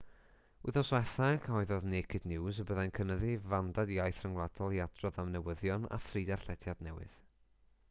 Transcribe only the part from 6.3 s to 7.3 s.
darllediad newydd